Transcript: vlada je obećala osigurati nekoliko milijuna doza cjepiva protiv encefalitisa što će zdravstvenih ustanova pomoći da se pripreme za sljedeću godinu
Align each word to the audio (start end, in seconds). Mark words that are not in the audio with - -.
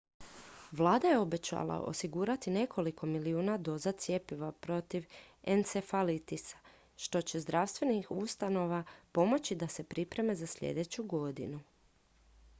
vlada 0.77 1.07
je 1.09 1.17
obećala 1.23 1.75
osigurati 1.81 2.49
nekoliko 2.53 3.05
milijuna 3.11 3.57
doza 3.57 3.91
cjepiva 3.91 4.49
protiv 4.51 5.05
encefalitisa 5.43 6.57
što 6.97 7.21
će 7.21 7.39
zdravstvenih 7.45 8.11
ustanova 8.11 8.83
pomoći 9.11 9.55
da 9.65 9.67
se 9.67 9.83
pripreme 9.83 10.35
za 10.41 10.47
sljedeću 10.55 11.03
godinu 11.03 11.59